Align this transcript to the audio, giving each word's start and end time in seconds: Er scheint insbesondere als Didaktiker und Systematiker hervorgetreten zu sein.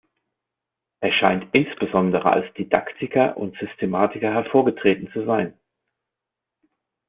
Er 1.01 1.11
scheint 1.11 1.53
insbesondere 1.53 2.31
als 2.33 2.51
Didaktiker 2.55 3.37
und 3.37 3.55
Systematiker 3.59 4.33
hervorgetreten 4.33 5.11
zu 5.13 5.25
sein. 5.27 5.53